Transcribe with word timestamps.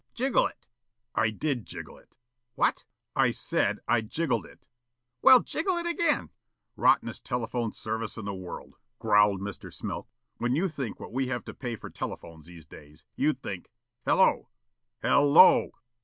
"Jiggle 0.15 0.47
it." 0.47 0.65
"I 1.13 1.29
did 1.29 1.63
jiggle 1.67 1.99
it." 1.99 2.17
"What?" 2.55 2.85
"I 3.15 3.29
said 3.29 3.81
I 3.87 4.01
jiggled 4.01 4.47
it." 4.47 4.65
"Well, 5.21 5.41
jiggle 5.43 5.77
it 5.77 5.85
again." 5.85 6.31
"Rottenest 6.75 7.23
telephone 7.23 7.71
service 7.71 8.17
in 8.17 8.25
the 8.25 8.33
world," 8.33 8.77
growled 8.97 9.41
Mr. 9.41 9.71
Smilk. 9.71 10.07
"When 10.37 10.55
you 10.55 10.67
think 10.69 10.99
what 10.99 11.13
we 11.13 11.27
have 11.27 11.45
to 11.45 11.53
pay 11.53 11.75
for 11.75 11.91
telephones 11.91 12.47
these 12.47 12.65
days, 12.65 13.05
you'd 13.15 13.43
think 13.43 13.69
hello! 14.03 14.49
Hell 15.03 15.29
lo!" 15.31 15.69